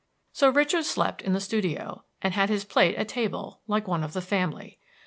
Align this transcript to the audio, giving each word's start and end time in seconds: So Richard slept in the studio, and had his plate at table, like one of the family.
So 0.33 0.49
Richard 0.49 0.85
slept 0.85 1.21
in 1.21 1.33
the 1.33 1.39
studio, 1.39 2.05
and 2.23 2.33
had 2.33 2.49
his 2.49 2.65
plate 2.65 2.95
at 2.95 3.07
table, 3.07 3.61
like 3.67 3.87
one 3.87 4.03
of 4.03 4.13
the 4.13 4.21
family. 4.23 4.79